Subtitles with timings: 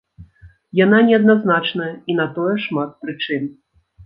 [0.79, 3.43] Яна не адназначная, і на тое шмат прычын.